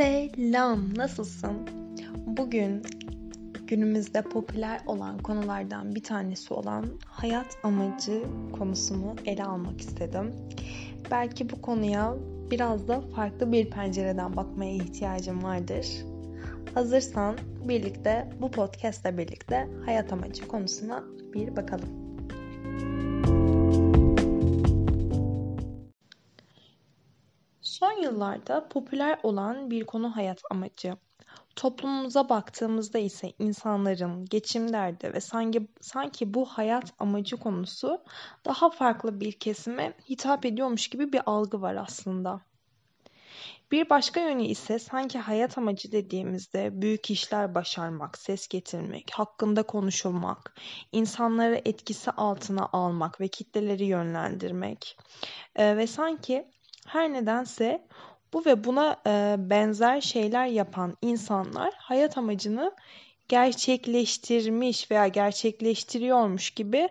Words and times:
Selam, 0.00 0.98
nasılsın? 0.98 1.52
Bugün 2.26 2.82
günümüzde 3.66 4.22
popüler 4.22 4.80
olan 4.86 5.18
konulardan 5.18 5.94
bir 5.94 6.02
tanesi 6.02 6.54
olan 6.54 6.86
hayat 7.04 7.58
amacı 7.62 8.22
konusunu 8.58 9.16
ele 9.26 9.44
almak 9.44 9.80
istedim. 9.80 10.32
Belki 11.10 11.50
bu 11.50 11.62
konuya 11.62 12.14
biraz 12.50 12.88
da 12.88 13.00
farklı 13.00 13.52
bir 13.52 13.70
pencereden 13.70 14.36
bakmaya 14.36 14.72
ihtiyacım 14.72 15.42
vardır. 15.42 15.86
Hazırsan 16.74 17.38
birlikte 17.68 18.30
bu 18.40 18.50
podcast'le 18.50 19.18
birlikte 19.18 19.68
hayat 19.84 20.12
amacı 20.12 20.48
konusuna 20.48 21.04
bir 21.34 21.56
bakalım. 21.56 22.09
Son 27.80 28.02
yıllarda 28.02 28.68
popüler 28.68 29.18
olan 29.22 29.70
bir 29.70 29.84
konu 29.84 30.16
hayat 30.16 30.42
amacı. 30.50 30.96
Toplumumuza 31.56 32.28
baktığımızda 32.28 32.98
ise 32.98 33.32
insanların 33.38 34.24
geçim 34.24 34.72
derdi 34.72 35.14
ve 35.14 35.20
sanki, 35.20 35.68
sanki 35.80 36.34
bu 36.34 36.44
hayat 36.44 36.92
amacı 36.98 37.36
konusu 37.36 38.02
daha 38.44 38.70
farklı 38.70 39.20
bir 39.20 39.32
kesime 39.32 39.92
hitap 40.08 40.46
ediyormuş 40.46 40.88
gibi 40.88 41.12
bir 41.12 41.20
algı 41.26 41.62
var 41.62 41.74
aslında. 41.74 42.40
Bir 43.70 43.90
başka 43.90 44.20
yönü 44.20 44.44
ise 44.44 44.78
sanki 44.78 45.18
hayat 45.18 45.58
amacı 45.58 45.92
dediğimizde 45.92 46.82
büyük 46.82 47.10
işler 47.10 47.54
başarmak, 47.54 48.18
ses 48.18 48.48
getirmek, 48.48 49.10
hakkında 49.12 49.62
konuşulmak, 49.62 50.60
insanları 50.92 51.62
etkisi 51.64 52.10
altına 52.10 52.68
almak 52.72 53.20
ve 53.20 53.28
kitleleri 53.28 53.84
yönlendirmek 53.84 54.98
ve 55.58 55.86
sanki 55.86 56.50
her 56.86 57.12
nedense 57.12 57.86
bu 58.32 58.44
ve 58.44 58.64
buna 58.64 58.96
e, 59.06 59.36
benzer 59.38 60.00
şeyler 60.00 60.46
yapan 60.46 60.96
insanlar 61.02 61.74
hayat 61.76 62.18
amacını 62.18 62.72
gerçekleştirmiş 63.28 64.90
veya 64.90 65.08
gerçekleştiriyormuş 65.08 66.50
gibi 66.50 66.88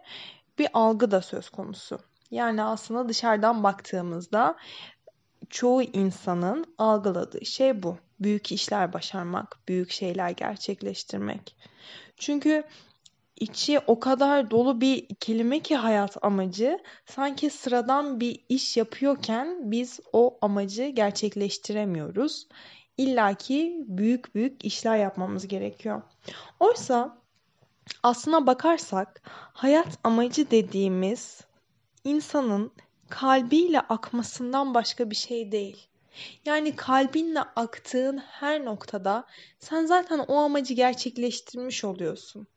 bir 0.59 0.67
algı 0.73 1.11
da 1.11 1.21
söz 1.21 1.49
konusu. 1.49 1.99
Yani 2.31 2.63
aslında 2.63 3.09
dışarıdan 3.09 3.63
baktığımızda 3.63 4.55
çoğu 5.49 5.81
insanın 5.81 6.65
algıladığı 6.77 7.45
şey 7.45 7.83
bu. 7.83 7.97
Büyük 8.19 8.51
işler 8.51 8.93
başarmak, 8.93 9.59
büyük 9.67 9.91
şeyler 9.91 10.29
gerçekleştirmek. 10.29 11.55
Çünkü 12.17 12.63
içi 13.39 13.79
o 13.79 13.99
kadar 13.99 14.51
dolu 14.51 14.81
bir 14.81 15.07
kelime 15.07 15.59
ki 15.59 15.75
hayat 15.75 16.23
amacı 16.23 16.79
sanki 17.05 17.49
sıradan 17.49 18.19
bir 18.19 18.45
iş 18.49 18.77
yapıyorken 18.77 19.71
biz 19.71 19.99
o 20.13 20.37
amacı 20.41 20.83
gerçekleştiremiyoruz. 20.83 22.47
İlla 22.97 23.33
ki 23.33 23.83
büyük 23.87 24.35
büyük 24.35 24.65
işler 24.65 24.97
yapmamız 24.97 25.47
gerekiyor. 25.47 26.01
Oysa 26.59 27.17
aslına 28.03 28.47
bakarsak 28.47 29.21
hayat 29.53 29.99
amacı 30.03 30.51
dediğimiz 30.51 31.41
insanın 32.03 32.71
kalbiyle 33.09 33.79
akmasından 33.79 34.73
başka 34.73 35.09
bir 35.09 35.15
şey 35.15 35.51
değil. 35.51 35.87
Yani 36.45 36.75
kalbinle 36.75 37.41
aktığın 37.41 38.17
her 38.17 38.65
noktada 38.65 39.25
sen 39.59 39.85
zaten 39.85 40.19
o 40.19 40.35
amacı 40.35 40.73
gerçekleştirmiş 40.73 41.83
oluyorsun 41.83 42.47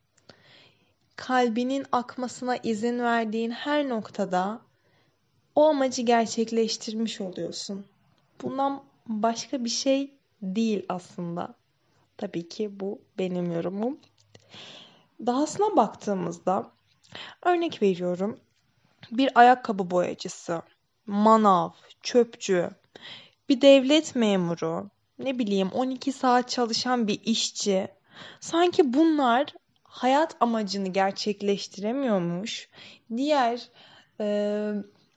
kalbinin 1.17 1.87
akmasına 1.93 2.57
izin 2.57 2.99
verdiğin 2.99 3.51
her 3.51 3.89
noktada 3.89 4.61
o 5.55 5.69
amacı 5.69 6.03
gerçekleştirmiş 6.03 7.21
oluyorsun. 7.21 7.85
Bundan 8.43 8.83
başka 9.07 9.65
bir 9.65 9.71
şey 9.71 10.11
değil 10.43 10.87
aslında. 10.89 11.55
Tabii 12.17 12.49
ki 12.49 12.81
bu 12.81 13.01
benim 13.19 13.53
yorumum. 13.53 13.99
Dahasına 15.27 15.77
baktığımızda 15.77 16.71
örnek 17.43 17.83
veriyorum. 17.83 18.39
Bir 19.11 19.31
ayakkabı 19.35 19.91
boyacısı, 19.91 20.63
manav, 21.07 21.71
çöpçü, 22.03 22.71
bir 23.49 23.61
devlet 23.61 24.15
memuru, 24.15 24.91
ne 25.19 25.39
bileyim 25.39 25.69
12 25.69 26.13
saat 26.13 26.49
çalışan 26.49 27.09
bir 27.09 27.21
işçi. 27.25 27.89
Sanki 28.41 28.95
bunlar 28.95 29.55
hayat 29.93 30.37
amacını 30.41 30.89
gerçekleştiremiyormuş. 30.89 32.69
Diğer 33.17 33.69
e, 34.21 34.27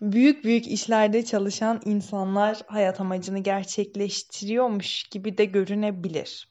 büyük 0.01 0.43
büyük 0.43 0.67
işlerde 0.67 1.25
çalışan 1.25 1.81
insanlar 1.85 2.61
hayat 2.67 3.01
amacını 3.01 3.39
gerçekleştiriyormuş 3.39 5.03
gibi 5.03 5.37
de 5.37 5.45
görünebilir. 5.45 6.49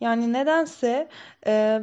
Yani 0.00 0.32
nedense 0.32 1.08
e, 1.46 1.80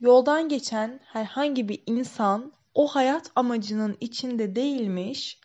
yoldan 0.00 0.48
geçen 0.48 1.00
herhangi 1.04 1.68
bir 1.68 1.82
insan 1.86 2.52
o 2.74 2.86
hayat 2.86 3.30
amacının 3.36 3.96
içinde 4.00 4.56
değilmiş. 4.56 5.40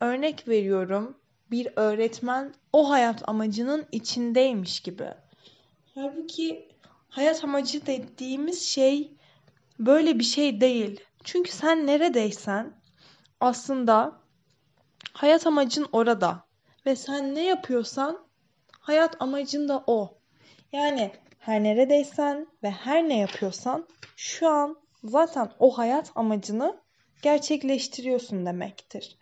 Örnek 0.00 0.48
veriyorum 0.48 1.16
bir 1.50 1.68
öğretmen 1.76 2.54
o 2.72 2.90
hayat 2.90 3.28
amacının 3.28 3.86
içindeymiş 3.92 4.80
gibi. 4.80 5.08
Halbuki 5.94 6.71
hayat 7.12 7.44
amacı 7.44 7.86
dediğimiz 7.86 8.62
şey 8.62 9.12
böyle 9.78 10.18
bir 10.18 10.24
şey 10.24 10.60
değil. 10.60 11.00
Çünkü 11.24 11.52
sen 11.52 11.86
neredeysen 11.86 12.72
aslında 13.40 14.20
hayat 15.12 15.46
amacın 15.46 15.86
orada 15.92 16.44
ve 16.86 16.96
sen 16.96 17.34
ne 17.34 17.44
yapıyorsan 17.44 18.18
hayat 18.80 19.16
amacın 19.22 19.68
da 19.68 19.84
o. 19.86 20.18
Yani 20.72 21.12
her 21.38 21.62
neredeysen 21.62 22.46
ve 22.62 22.70
her 22.70 23.08
ne 23.08 23.18
yapıyorsan 23.18 23.88
şu 24.16 24.48
an 24.48 24.76
zaten 25.04 25.50
o 25.58 25.78
hayat 25.78 26.12
amacını 26.14 26.76
gerçekleştiriyorsun 27.22 28.46
demektir. 28.46 29.18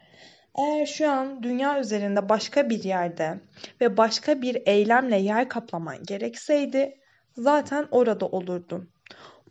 Eğer 0.58 0.86
şu 0.86 1.10
an 1.10 1.42
dünya 1.42 1.80
üzerinde 1.80 2.28
başka 2.28 2.70
bir 2.70 2.84
yerde 2.84 3.40
ve 3.80 3.96
başka 3.96 4.42
bir 4.42 4.62
eylemle 4.66 5.16
yer 5.16 5.48
kaplaman 5.48 6.04
gerekseydi 6.04 7.00
zaten 7.36 7.88
orada 7.90 8.26
olurdun. 8.26 8.90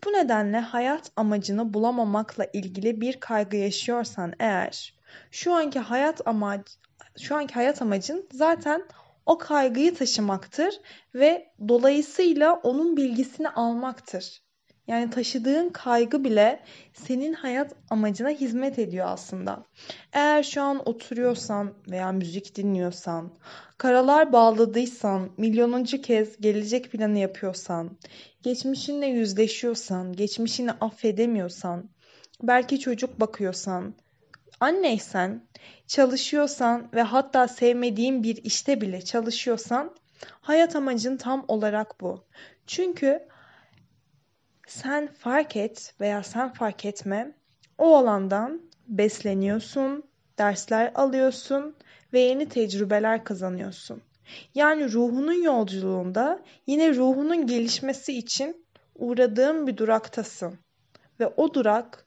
Bu 0.06 0.14
nedenle 0.14 0.60
hayat 0.60 1.12
amacını 1.16 1.74
bulamamakla 1.74 2.46
ilgili 2.54 3.02
bir 3.02 3.20
kaygı 3.20 3.58
yaşıyorsan 3.58 4.34
eğer 4.40 4.94
şu 5.32 5.54
anki 5.54 5.80
hayat 5.80 6.28
amac 6.28 6.64
şu 7.18 7.36
anki 7.36 7.54
hayat 7.54 7.82
amacın 7.82 8.28
zaten 8.32 8.84
o 9.26 9.38
kaygıyı 9.38 9.96
taşımaktır 9.96 10.82
ve 11.16 11.52
dolayısıyla 11.68 12.54
onun 12.54 12.98
bilgisini 12.98 13.50
almaktır. 13.50 14.42
Yani 14.90 15.10
taşıdığın 15.10 15.70
kaygı 15.70 16.24
bile 16.24 16.60
senin 16.94 17.34
hayat 17.34 17.76
amacına 17.90 18.30
hizmet 18.30 18.80
ediyor 18.80 19.08
aslında. 19.10 19.64
Eğer 20.14 20.44
şu 20.44 20.62
an 20.62 20.90
oturuyorsan 20.90 21.74
veya 21.92 22.12
müzik 22.12 22.56
dinliyorsan, 22.56 23.32
karalar 23.78 24.34
bağladıysan, 24.34 25.30
milyonuncu 25.38 26.02
kez 26.02 26.42
gelecek 26.42 26.92
planı 26.92 27.18
yapıyorsan, 27.18 27.98
geçmişinle 28.44 29.08
yüzleşiyorsan, 29.08 30.14
geçmişini 30.14 30.72
affedemiyorsan, 30.72 31.90
belki 32.44 32.80
çocuk 32.80 33.20
bakıyorsan, 33.20 33.94
anneysen, 34.60 35.48
çalışıyorsan 35.88 36.90
ve 36.94 37.02
hatta 37.02 37.48
sevmediğin 37.48 38.24
bir 38.24 38.44
işte 38.44 38.82
bile 38.82 39.02
çalışıyorsan, 39.02 39.96
hayat 40.42 40.76
amacın 40.76 41.18
tam 41.18 41.46
olarak 41.48 42.02
bu. 42.02 42.24
Çünkü 42.68 43.29
sen 44.70 45.08
fark 45.08 45.56
et 45.56 45.94
veya 46.02 46.24
sen 46.24 46.54
fark 46.54 46.86
etme 46.86 47.32
o 47.78 47.98
alandan 47.98 48.62
besleniyorsun, 48.88 50.04
dersler 50.38 50.92
alıyorsun 50.96 51.76
ve 52.14 52.20
yeni 52.20 52.50
tecrübeler 52.50 53.24
kazanıyorsun. 53.24 54.02
Yani 54.56 54.92
ruhunun 54.92 55.44
yolculuğunda 55.44 56.40
yine 56.68 56.96
ruhunun 56.96 57.48
gelişmesi 57.48 58.18
için 58.18 58.66
uğradığın 58.96 59.68
bir 59.68 59.78
duraktasın. 59.78 60.60
Ve 61.20 61.28
o 61.28 61.54
durak 61.54 62.06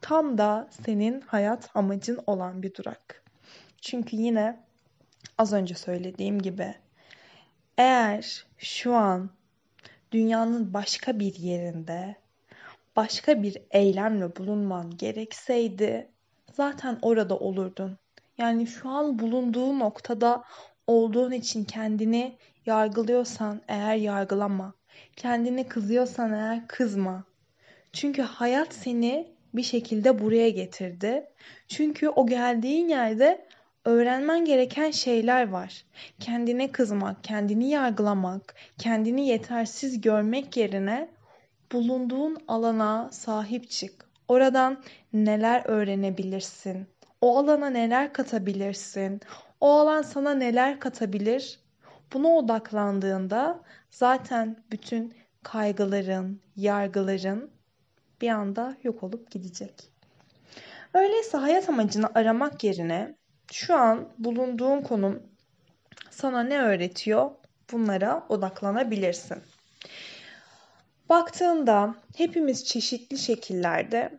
tam 0.00 0.38
da 0.38 0.68
senin 0.84 1.20
hayat 1.20 1.70
amacın 1.74 2.20
olan 2.26 2.62
bir 2.62 2.74
durak. 2.74 3.24
Çünkü 3.80 4.16
yine 4.16 4.60
az 5.38 5.52
önce 5.52 5.74
söylediğim 5.74 6.42
gibi 6.42 6.74
eğer 7.78 8.46
şu 8.58 8.94
an 8.94 9.30
dünyanın 10.12 10.74
başka 10.74 11.18
bir 11.18 11.34
yerinde 11.34 12.16
başka 12.96 13.42
bir 13.42 13.56
eylemle 13.70 14.36
bulunman 14.36 14.96
gerekseydi 14.96 16.08
zaten 16.52 16.98
orada 17.02 17.38
olurdun. 17.38 17.98
Yani 18.38 18.66
şu 18.66 18.88
an 18.88 19.18
bulunduğu 19.18 19.78
noktada 19.78 20.44
olduğun 20.86 21.32
için 21.32 21.64
kendini 21.64 22.36
yargılıyorsan 22.66 23.60
eğer 23.68 23.94
yargılama. 23.94 24.74
Kendini 25.16 25.68
kızıyorsan 25.68 26.32
eğer 26.32 26.66
kızma. 26.66 27.24
Çünkü 27.92 28.22
hayat 28.22 28.74
seni 28.74 29.32
bir 29.54 29.62
şekilde 29.62 30.18
buraya 30.20 30.50
getirdi. 30.50 31.26
Çünkü 31.68 32.08
o 32.08 32.26
geldiğin 32.26 32.88
yerde 32.88 33.46
öğrenmen 33.84 34.44
gereken 34.44 34.90
şeyler 34.90 35.48
var. 35.48 35.84
Kendine 36.20 36.72
kızmak, 36.72 37.24
kendini 37.24 37.70
yargılamak, 37.70 38.54
kendini 38.78 39.26
yetersiz 39.26 40.00
görmek 40.00 40.56
yerine 40.56 41.08
bulunduğun 41.72 42.38
alana 42.48 43.08
sahip 43.12 43.70
çık. 43.70 44.10
Oradan 44.28 44.82
neler 45.12 45.62
öğrenebilirsin? 45.64 46.86
O 47.20 47.38
alana 47.38 47.70
neler 47.70 48.12
katabilirsin? 48.12 49.20
O 49.60 49.70
alan 49.70 50.02
sana 50.02 50.34
neler 50.34 50.80
katabilir? 50.80 51.60
Buna 52.12 52.28
odaklandığında 52.28 53.60
zaten 53.90 54.56
bütün 54.70 55.14
kaygıların, 55.42 56.40
yargıların 56.56 57.50
bir 58.20 58.28
anda 58.28 58.76
yok 58.82 59.02
olup 59.02 59.30
gidecek. 59.30 59.74
Öyleyse 60.94 61.38
hayat 61.38 61.68
amacını 61.68 62.10
aramak 62.14 62.64
yerine 62.64 63.14
şu 63.52 63.74
an 63.74 64.08
bulunduğun 64.18 64.80
konum 64.80 65.22
sana 66.10 66.42
ne 66.42 66.58
öğretiyor? 66.58 67.30
Bunlara 67.72 68.26
odaklanabilirsin. 68.28 69.38
Baktığında 71.08 71.94
hepimiz 72.16 72.64
çeşitli 72.64 73.18
şekillerde 73.18 74.18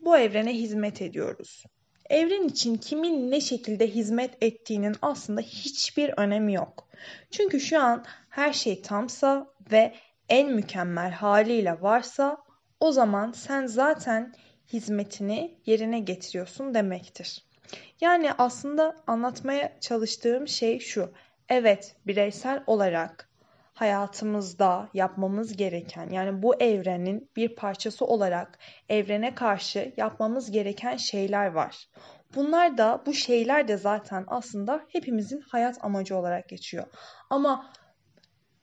bu 0.00 0.16
evrene 0.16 0.52
hizmet 0.52 1.02
ediyoruz. 1.02 1.64
Evren 2.10 2.48
için 2.48 2.76
kimin 2.76 3.30
ne 3.30 3.40
şekilde 3.40 3.88
hizmet 3.88 4.42
ettiğinin 4.42 4.96
aslında 5.02 5.40
hiçbir 5.40 6.14
önemi 6.16 6.54
yok. 6.54 6.88
Çünkü 7.30 7.60
şu 7.60 7.80
an 7.80 8.04
her 8.28 8.52
şey 8.52 8.82
tamsa 8.82 9.46
ve 9.72 9.94
en 10.28 10.52
mükemmel 10.52 11.10
haliyle 11.10 11.82
varsa 11.82 12.36
o 12.80 12.92
zaman 12.92 13.32
sen 13.32 13.66
zaten 13.66 14.34
hizmetini 14.72 15.58
yerine 15.66 16.00
getiriyorsun 16.00 16.74
demektir. 16.74 17.51
Yani 18.00 18.32
aslında 18.32 18.96
anlatmaya 19.06 19.80
çalıştığım 19.80 20.48
şey 20.48 20.78
şu. 20.78 21.12
Evet, 21.48 21.96
bireysel 22.06 22.62
olarak 22.66 23.28
hayatımızda 23.74 24.88
yapmamız 24.94 25.56
gereken 25.56 26.10
yani 26.10 26.42
bu 26.42 26.54
evrenin 26.54 27.30
bir 27.36 27.56
parçası 27.56 28.04
olarak 28.04 28.58
evrene 28.88 29.34
karşı 29.34 29.92
yapmamız 29.96 30.50
gereken 30.50 30.96
şeyler 30.96 31.46
var. 31.46 31.88
Bunlar 32.34 32.78
da 32.78 33.02
bu 33.06 33.14
şeyler 33.14 33.68
de 33.68 33.76
zaten 33.76 34.24
aslında 34.26 34.84
hepimizin 34.88 35.40
hayat 35.40 35.84
amacı 35.84 36.16
olarak 36.16 36.48
geçiyor. 36.48 36.84
Ama 37.30 37.72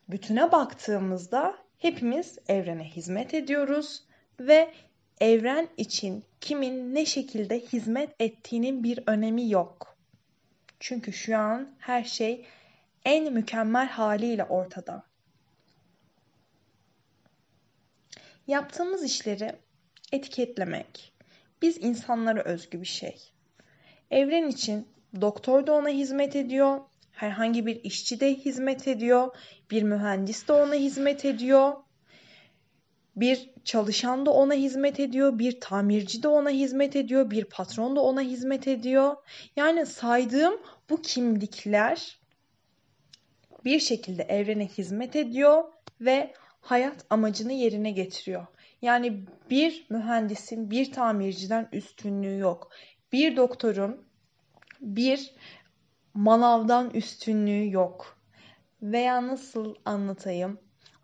bütüne 0.09 0.51
baktığımızda 0.51 1.55
hepimiz 1.77 2.37
evrene 2.47 2.83
hizmet 2.83 3.33
ediyoruz 3.33 4.03
ve 4.39 4.73
evren 5.21 5.67
için 5.77 6.23
kimin 6.41 6.95
ne 6.95 7.05
şekilde 7.05 7.59
hizmet 7.59 8.15
ettiğinin 8.19 8.83
bir 8.83 8.99
önemi 9.07 9.49
yok. 9.49 9.97
Çünkü 10.79 11.13
şu 11.13 11.37
an 11.37 11.69
her 11.79 12.03
şey 12.03 12.45
en 13.05 13.33
mükemmel 13.33 13.87
haliyle 13.87 14.43
ortada. 14.43 15.03
Yaptığımız 18.47 19.03
işleri 19.03 19.51
etiketlemek 20.11 21.13
biz 21.61 21.77
insanlara 21.77 22.43
özgü 22.43 22.81
bir 22.81 22.87
şey. 22.87 23.17
Evren 24.11 24.47
için 24.47 24.87
doktor 25.21 25.67
da 25.67 25.73
ona 25.73 25.89
hizmet 25.89 26.35
ediyor, 26.35 26.79
herhangi 27.11 27.65
bir 27.65 27.83
işçi 27.83 28.19
de 28.19 28.35
hizmet 28.35 28.87
ediyor, 28.87 29.35
bir 29.71 29.83
mühendis 29.83 30.47
de 30.47 30.53
ona 30.53 30.73
hizmet 30.73 31.25
ediyor. 31.25 31.73
Bir 33.15 33.49
çalışan 33.63 34.25
da 34.25 34.31
ona 34.31 34.53
hizmet 34.53 34.99
ediyor, 34.99 35.39
bir 35.39 35.59
tamirci 35.59 36.23
de 36.23 36.27
ona 36.27 36.49
hizmet 36.49 36.95
ediyor, 36.95 37.31
bir 37.31 37.45
patron 37.45 37.95
da 37.95 38.01
ona 38.01 38.21
hizmet 38.21 38.67
ediyor. 38.67 39.15
Yani 39.55 39.85
saydığım 39.85 40.53
bu 40.89 41.01
kimlikler 41.01 42.19
bir 43.65 43.79
şekilde 43.79 44.23
evrene 44.23 44.67
hizmet 44.67 45.15
ediyor 45.15 45.63
ve 46.01 46.33
hayat 46.61 47.05
amacını 47.09 47.53
yerine 47.53 47.91
getiriyor. 47.91 48.47
Yani 48.81 49.25
bir 49.49 49.85
mühendisin 49.89 50.71
bir 50.71 50.91
tamirciden 50.91 51.69
üstünlüğü 51.71 52.37
yok. 52.37 52.71
Bir 53.11 53.35
doktorun 53.35 54.05
bir 54.81 55.33
manavdan 56.13 56.89
üstünlüğü 56.89 57.71
yok. 57.71 58.17
Veya 58.81 59.27
nasıl 59.27 59.75
anlatayım? 59.85 60.59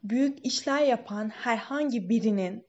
Büyük 0.10 0.46
işler 0.46 0.82
yapan 0.82 1.30
herhangi 1.30 2.10
birinin 2.10 2.66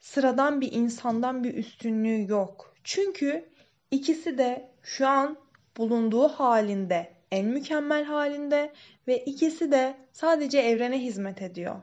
sıradan 0.00 0.60
bir 0.60 0.72
insandan 0.72 1.44
bir 1.44 1.54
üstünlüğü 1.54 2.30
yok. 2.30 2.74
Çünkü 2.84 3.48
ikisi 3.90 4.38
de 4.38 4.70
şu 4.82 5.06
an 5.08 5.38
bulunduğu 5.76 6.28
halinde 6.28 7.12
en 7.30 7.46
mükemmel 7.46 8.04
halinde 8.04 8.72
ve 9.08 9.24
ikisi 9.24 9.72
de 9.72 9.96
sadece 10.12 10.58
evrene 10.58 10.98
hizmet 10.98 11.42
ediyor. 11.42 11.76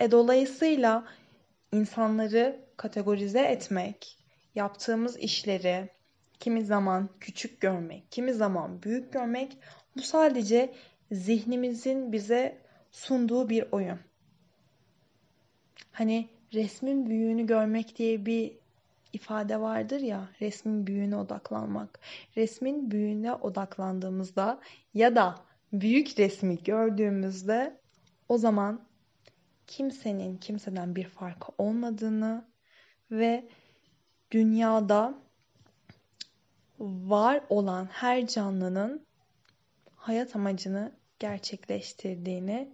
E 0.00 0.10
dolayısıyla 0.10 1.06
insanları 1.72 2.60
kategorize 2.76 3.40
etmek, 3.40 4.18
yaptığımız 4.54 5.18
işleri 5.18 5.88
kimi 6.40 6.64
zaman 6.64 7.08
küçük 7.20 7.60
görmek, 7.60 8.12
kimi 8.12 8.34
zaman 8.34 8.82
büyük 8.82 9.12
görmek 9.12 9.58
bu 9.96 10.02
sadece 10.02 10.74
zihnimizin 11.12 12.12
bize 12.12 12.58
sunduğu 12.90 13.48
bir 13.48 13.64
oyun. 13.72 13.98
Hani 15.90 16.28
resmin 16.54 17.06
büyüğünü 17.06 17.46
görmek 17.46 17.98
diye 17.98 18.26
bir 18.26 18.52
ifade 19.12 19.60
vardır 19.60 20.00
ya 20.00 20.28
resmin 20.40 20.86
büyüğüne 20.86 21.16
odaklanmak. 21.16 22.00
Resmin 22.36 22.90
büyüğüne 22.90 23.34
odaklandığımızda 23.34 24.60
ya 24.94 25.16
da 25.16 25.44
büyük 25.72 26.18
resmi 26.18 26.62
gördüğümüzde 26.62 27.80
o 28.28 28.38
zaman 28.38 28.84
kimsenin 29.66 30.36
kimseden 30.36 30.96
bir 30.96 31.04
farkı 31.08 31.52
olmadığını 31.58 32.44
ve 33.10 33.48
dünyada 34.30 35.14
var 36.78 37.44
olan 37.48 37.86
her 37.86 38.26
canlının 38.26 39.06
hayat 39.96 40.36
amacını 40.36 40.92
gerçekleştirdiğini 41.18 42.72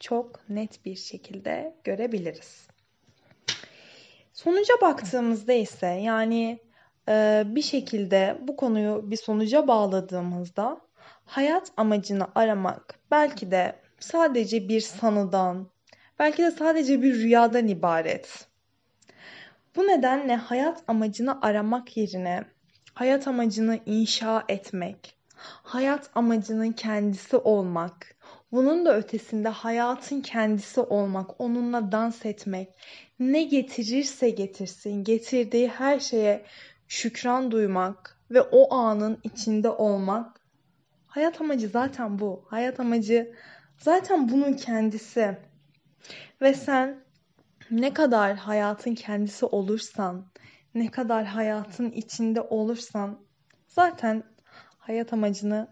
çok 0.00 0.48
net 0.48 0.84
bir 0.84 0.96
şekilde 0.96 1.74
görebiliriz. 1.84 2.68
Sonuca 4.32 4.74
baktığımızda 4.82 5.52
ise 5.52 5.86
yani 5.86 6.58
e, 7.08 7.42
bir 7.46 7.62
şekilde 7.62 8.38
bu 8.40 8.56
konuyu 8.56 9.10
bir 9.10 9.16
sonuca 9.16 9.68
bağladığımızda 9.68 10.80
hayat 11.24 11.72
amacını 11.76 12.26
aramak 12.34 12.94
belki 13.10 13.50
de 13.50 13.76
sadece 14.00 14.68
bir 14.68 14.80
sanıdan, 14.80 15.66
belki 16.18 16.42
de 16.42 16.50
sadece 16.50 17.02
bir 17.02 17.14
rüyadan 17.14 17.68
ibaret. 17.68 18.48
Bu 19.76 19.88
nedenle 19.88 20.36
hayat 20.36 20.82
amacını 20.88 21.42
aramak 21.42 21.96
yerine 21.96 22.44
hayat 22.94 23.28
amacını 23.28 23.80
inşa 23.86 24.44
etmek, 24.48 25.16
hayat 25.62 26.10
amacının 26.14 26.72
kendisi 26.72 27.36
olmak, 27.36 28.16
bunun 28.52 28.86
da 28.86 28.96
ötesinde 28.96 29.48
hayatın 29.48 30.20
kendisi 30.20 30.80
olmak, 30.80 31.40
onunla 31.40 31.92
dans 31.92 32.26
etmek, 32.26 32.68
ne 33.18 33.42
getirirse 33.42 34.30
getirsin, 34.30 35.04
getirdiği 35.04 35.68
her 35.68 36.00
şeye 36.00 36.44
şükran 36.88 37.50
duymak 37.50 38.20
ve 38.30 38.42
o 38.42 38.74
anın 38.74 39.18
içinde 39.24 39.70
olmak. 39.70 40.40
Hayat 41.06 41.40
amacı 41.40 41.68
zaten 41.68 42.18
bu. 42.18 42.44
Hayat 42.48 42.80
amacı 42.80 43.34
zaten 43.78 44.28
bunun 44.28 44.52
kendisi. 44.52 45.38
Ve 46.40 46.54
sen 46.54 47.04
ne 47.70 47.94
kadar 47.94 48.36
hayatın 48.36 48.94
kendisi 48.94 49.46
olursan, 49.46 50.26
ne 50.74 50.90
kadar 50.90 51.24
hayatın 51.24 51.90
içinde 51.90 52.40
olursan 52.40 53.18
zaten 53.66 54.22
hayat 54.78 55.12
amacını 55.12 55.68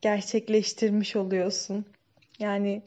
gerçekleştirmiş 0.00 1.16
oluyorsun. 1.16 1.86
Yani 2.38 2.82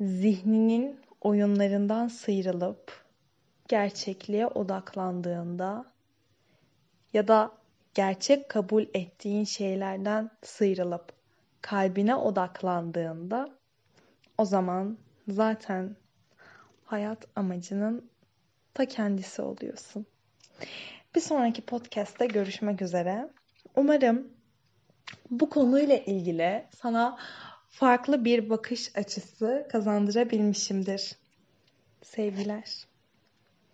zihninin 0.00 1.00
oyunlarından 1.20 2.08
sıyrılıp 2.08 3.04
gerçekliğe 3.68 4.46
odaklandığında 4.46 5.84
ya 7.12 7.28
da 7.28 7.52
gerçek 7.94 8.48
kabul 8.48 8.84
ettiğin 8.94 9.44
şeylerden 9.44 10.30
sıyrılıp 10.42 11.12
kalbine 11.62 12.14
odaklandığında 12.14 13.50
o 14.38 14.44
zaman 14.44 14.98
zaten 15.28 15.96
hayat 16.84 17.26
amacının 17.36 18.10
ta 18.74 18.84
kendisi 18.84 19.42
oluyorsun. 19.42 20.06
Bir 21.14 21.20
sonraki 21.20 21.62
podcast'te 21.62 22.26
görüşmek 22.26 22.82
üzere. 22.82 23.28
Umarım 23.76 24.28
bu 25.30 25.50
konuyla 25.50 25.96
ilgili 25.96 26.66
sana 26.76 27.18
farklı 27.76 28.24
bir 28.24 28.50
bakış 28.50 28.96
açısı 28.96 29.66
kazandırabilmişimdir. 29.72 31.12
Sevgiler. 32.02 32.86